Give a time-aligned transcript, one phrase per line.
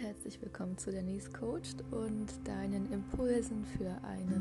[0.00, 4.40] herzlich willkommen zu Denise Coached und deinen Impulsen für eine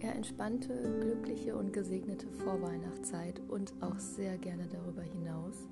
[0.00, 5.68] eher entspannte, glückliche und gesegnete Vorweihnachtszeit und auch sehr gerne darüber hinaus.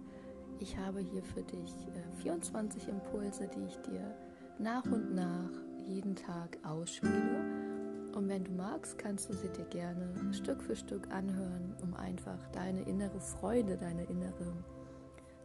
[0.61, 4.15] Ich habe hier für dich äh, 24 Impulse, die ich dir
[4.61, 5.51] nach und nach
[5.89, 8.13] jeden Tag ausspiele.
[8.15, 12.39] Und wenn du magst, kannst du sie dir gerne Stück für Stück anhören, um einfach
[12.53, 14.53] deine innere Freude, deine innere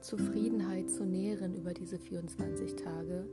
[0.02, 3.26] Zufriedenheit zu nähren über diese 24 Tage.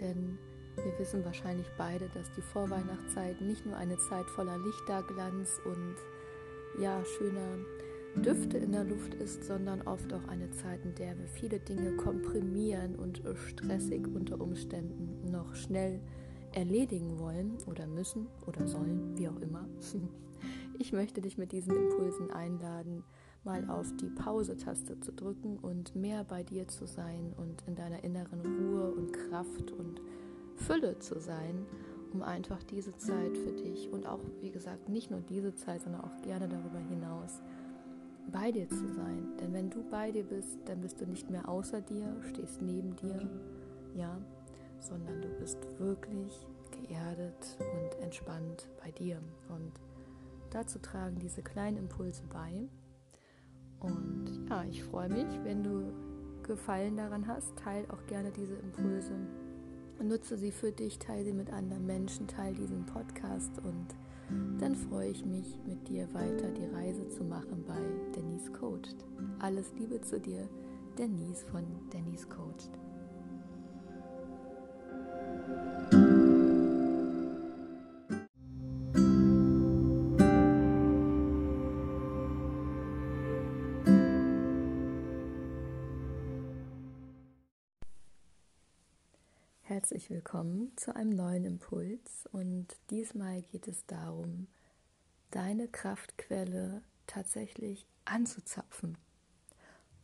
[0.00, 0.38] Denn
[0.76, 5.96] wir wissen wahrscheinlich beide, dass die Vorweihnachtszeit nicht nur eine Zeit voller Lichterglanz und
[6.80, 7.58] ja, schöner
[8.22, 11.96] Düfte in der Luft ist, sondern oft auch eine Zeit, in der wir viele Dinge
[11.96, 16.00] komprimieren und stressig unter Umständen noch schnell
[16.52, 19.68] erledigen wollen oder müssen oder sollen, wie auch immer.
[20.80, 23.02] Ich möchte dich mit diesen Impulsen einladen,
[23.44, 28.02] mal auf die Pause-Taste zu drücken und mehr bei dir zu sein und in deiner
[28.04, 30.00] inneren Ruhe und Kraft und
[30.54, 31.66] Fülle zu sein,
[32.12, 36.02] um einfach diese Zeit für dich und auch, wie gesagt, nicht nur diese Zeit, sondern
[36.02, 37.40] auch gerne darüber hinaus
[38.32, 39.36] bei dir zu sein.
[39.40, 42.96] Denn wenn du bei dir bist, dann bist du nicht mehr außer dir, stehst neben
[42.96, 43.28] dir,
[43.94, 44.18] ja,
[44.80, 49.20] sondern du bist wirklich geerdet und entspannt bei dir.
[49.48, 49.72] Und
[50.50, 52.68] dazu tragen diese kleinen Impulse bei.
[53.80, 55.92] Und ja, ich freue mich, wenn du
[56.42, 57.56] Gefallen daran hast.
[57.56, 59.12] Teil auch gerne diese Impulse.
[60.02, 63.86] Nutze sie für dich, teile sie mit anderen Menschen, teile diesen Podcast und
[64.60, 67.78] dann freue ich mich, mit dir weiter die Reise zu machen bei
[68.14, 68.96] Denise Coached.
[69.38, 70.48] Alles Liebe zu dir,
[70.98, 72.70] Denise von Denise Coached.
[89.78, 94.48] Herzlich willkommen zu einem neuen Impuls und diesmal geht es darum,
[95.30, 98.98] deine Kraftquelle tatsächlich anzuzapfen.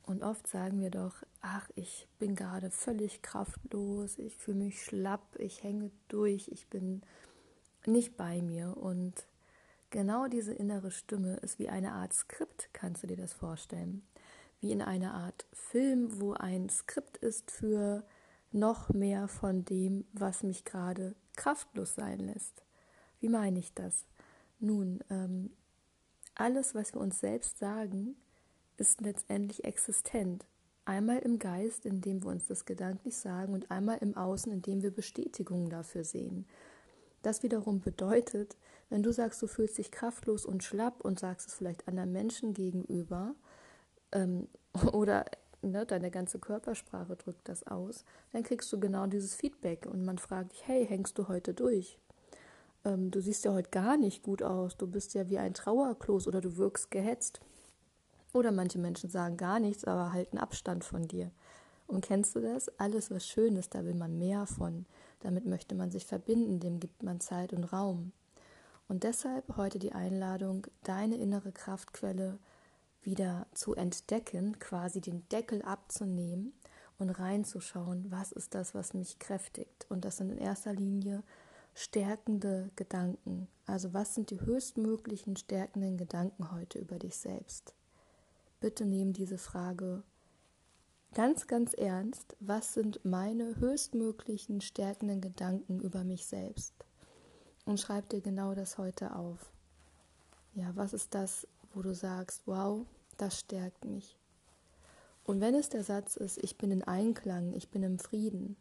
[0.04, 5.34] Und oft sagen wir doch, ach, ich bin gerade völlig kraftlos, ich fühle mich schlapp,
[5.40, 7.02] ich hänge durch, ich bin
[7.84, 8.76] nicht bei mir.
[8.76, 9.26] Und
[9.90, 14.06] genau diese innere Stimme ist wie eine Art Skript, kannst du dir das vorstellen?
[14.60, 18.04] Wie in einer Art Film, wo ein Skript ist für
[18.54, 22.64] noch mehr von dem, was mich gerade kraftlos sein lässt.
[23.20, 24.06] Wie meine ich das?
[24.60, 25.50] Nun, ähm,
[26.34, 28.16] alles, was wir uns selbst sagen,
[28.76, 30.46] ist letztendlich existent.
[30.84, 34.90] Einmal im Geist, indem wir uns das gedanklich sagen, und einmal im Außen, indem wir
[34.90, 36.46] Bestätigungen dafür sehen.
[37.22, 38.56] Das wiederum bedeutet,
[38.90, 42.52] wenn du sagst, du fühlst dich kraftlos und schlapp und sagst es vielleicht anderen Menschen
[42.52, 43.34] gegenüber
[44.12, 44.46] ähm,
[44.92, 45.24] oder
[45.70, 50.18] ne, deine ganze Körpersprache drückt das aus, dann kriegst du genau dieses Feedback und man
[50.18, 51.98] fragt dich, hey, hängst du heute durch?
[52.84, 56.26] Ähm, du siehst ja heute gar nicht gut aus, du bist ja wie ein Trauerklos
[56.28, 57.40] oder du wirkst gehetzt.
[58.32, 61.30] Oder manche Menschen sagen gar nichts, aber halten Abstand von dir.
[61.86, 62.68] Und kennst du das?
[62.78, 64.86] Alles, was schön ist, da will man mehr von.
[65.20, 68.12] Damit möchte man sich verbinden, dem gibt man Zeit und Raum.
[68.88, 72.38] Und deshalb heute die Einladung, deine innere Kraftquelle
[73.04, 76.52] wieder zu entdecken, quasi den Deckel abzunehmen
[76.98, 79.86] und reinzuschauen, was ist das, was mich kräftigt.
[79.88, 81.22] Und das sind in erster Linie
[81.74, 83.48] stärkende Gedanken.
[83.66, 87.74] Also was sind die höchstmöglichen stärkenden Gedanken heute über dich selbst?
[88.60, 90.02] Bitte nehmen diese Frage
[91.14, 92.36] ganz, ganz ernst.
[92.40, 96.74] Was sind meine höchstmöglichen stärkenden Gedanken über mich selbst?
[97.64, 99.50] Und schreib dir genau das heute auf.
[100.54, 102.86] Ja, was ist das, wo du sagst, wow,
[103.16, 104.18] das stärkt mich.
[105.24, 108.56] Und wenn es der Satz ist, ich bin in Einklang, ich bin im Frieden,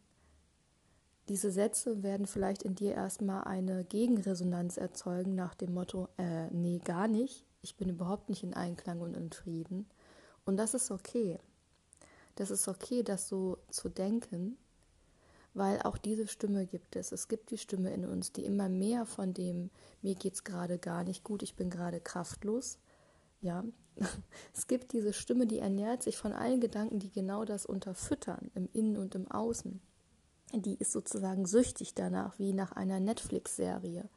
[1.28, 6.80] diese Sätze werden vielleicht in dir erstmal eine Gegenresonanz erzeugen nach dem Motto, äh, nee,
[6.84, 9.86] gar nicht, ich bin überhaupt nicht in Einklang und in Frieden.
[10.44, 11.38] Und das ist okay.
[12.34, 14.58] Das ist okay, das so zu denken,
[15.54, 17.12] weil auch diese Stimme gibt es.
[17.12, 19.70] Es gibt die Stimme in uns, die immer mehr von dem,
[20.02, 22.78] mir geht es gerade gar nicht gut, ich bin gerade kraftlos,
[23.40, 23.64] ja,
[24.54, 28.68] es gibt diese Stimme, die ernährt sich von allen Gedanken, die genau das unterfüttern, im
[28.72, 29.80] Innen und im Außen.
[30.52, 34.08] Die ist sozusagen süchtig danach, wie nach einer Netflix-Serie.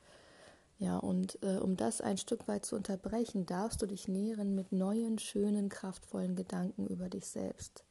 [0.79, 4.71] Ja, und äh, um das ein Stück weit zu unterbrechen, darfst du dich nähren mit
[4.71, 7.83] neuen, schönen, kraftvollen Gedanken über dich selbst.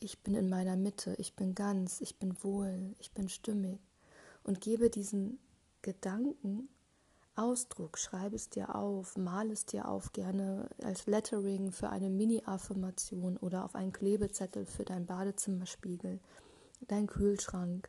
[0.00, 3.78] Ich bin in meiner Mitte, ich bin ganz, ich bin wohl, ich bin stimmig.
[4.42, 5.38] Und gebe diesen
[5.82, 6.68] Gedanken
[7.36, 13.36] Ausdruck, schreibe es dir auf, male es dir auf, gerne als Lettering für eine Mini-Affirmation
[13.38, 16.20] oder auf einen Klebezettel für deinen Badezimmerspiegel.
[16.88, 17.88] dein Kühlschrank,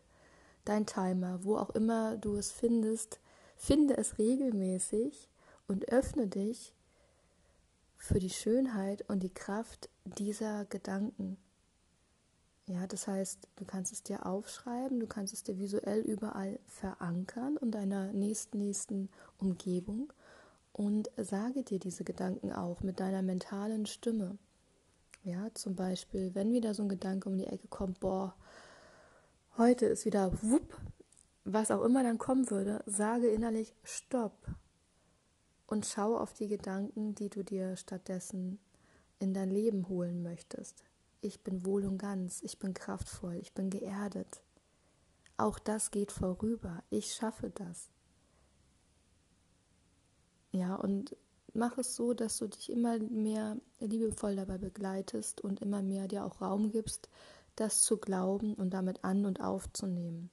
[0.63, 3.19] dein Timer, wo auch immer du es findest,
[3.57, 5.29] finde es regelmäßig
[5.67, 6.73] und öffne dich
[7.97, 11.37] für die Schönheit und die Kraft dieser Gedanken.
[12.67, 17.57] Ja, das heißt, du kannst es dir aufschreiben, du kannst es dir visuell überall verankern
[17.61, 20.11] in deiner nächsten, nächsten Umgebung.
[20.73, 24.37] Und sage dir diese Gedanken auch mit deiner mentalen Stimme.
[25.23, 28.35] Ja, zum Beispiel, wenn wieder so ein Gedanke um die Ecke kommt, boah,
[29.57, 30.75] heute ist wieder wupp,
[31.43, 34.49] was auch immer dann kommen würde, sage innerlich Stopp.
[35.67, 38.59] Und schau auf die Gedanken, die du dir stattdessen
[39.19, 40.83] in dein Leben holen möchtest
[41.25, 44.41] ich bin wohl und ganz, ich bin kraftvoll, ich bin geerdet.
[45.37, 47.89] Auch das geht vorüber, ich schaffe das.
[50.51, 51.17] Ja, und
[51.53, 56.25] mach es so, dass du dich immer mehr liebevoll dabei begleitest und immer mehr dir
[56.25, 57.09] auch Raum gibst,
[57.55, 60.29] das zu glauben und damit an und aufzunehmen.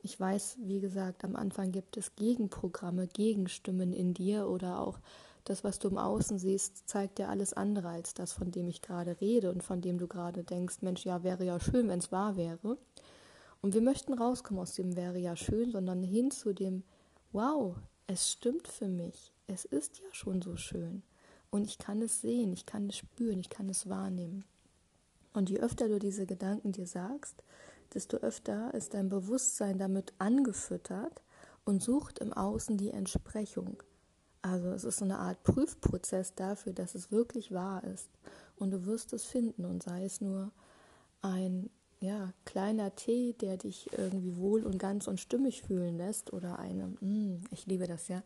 [0.00, 5.00] Ich weiß, wie gesagt, am Anfang gibt es Gegenprogramme, Gegenstimmen in dir oder auch
[5.48, 8.82] das, was du im Außen siehst, zeigt dir alles andere als das, von dem ich
[8.82, 12.12] gerade rede und von dem du gerade denkst, Mensch, ja, wäre ja schön, wenn es
[12.12, 12.78] wahr wäre.
[13.60, 16.84] Und wir möchten rauskommen aus dem wäre ja schön, sondern hin zu dem,
[17.32, 19.32] wow, es stimmt für mich.
[19.46, 21.02] Es ist ja schon so schön.
[21.50, 24.44] Und ich kann es sehen, ich kann es spüren, ich kann es wahrnehmen.
[25.32, 27.42] Und je öfter du diese Gedanken dir sagst,
[27.94, 31.22] desto öfter ist dein Bewusstsein damit angefüttert
[31.64, 33.82] und sucht im Außen die Entsprechung.
[34.50, 38.08] Also es ist so eine Art Prüfprozess dafür, dass es wirklich wahr ist.
[38.56, 40.50] Und du wirst es finden und sei es nur
[41.22, 46.58] ein ja, kleiner Tee, der dich irgendwie wohl und ganz und stimmig fühlen lässt oder
[46.58, 48.22] eine, mm, ich liebe das ja,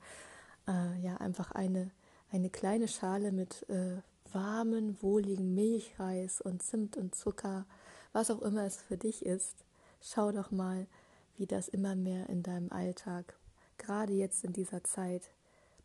[0.69, 1.91] äh, ja einfach eine,
[2.31, 3.97] eine kleine Schale mit äh,
[4.33, 7.67] warmen, wohligen Milchreis und Zimt und Zucker,
[8.13, 9.65] was auch immer es für dich ist.
[10.01, 10.87] Schau doch mal,
[11.39, 13.35] wie das immer mehr in deinem Alltag,
[13.79, 15.31] gerade jetzt in dieser Zeit,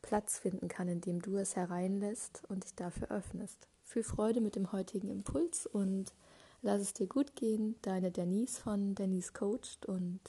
[0.01, 3.67] Platz finden kann, indem du es hereinlässt und dich dafür öffnest.
[3.83, 6.13] Viel Freude mit dem heutigen Impuls und
[6.61, 7.75] lass es dir gut gehen.
[7.81, 10.19] Deine Denise von Denise Coached und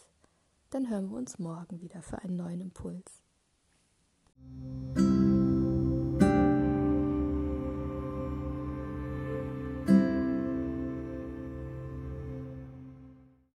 [0.71, 3.23] dann hören wir uns morgen wieder für einen neuen Impuls.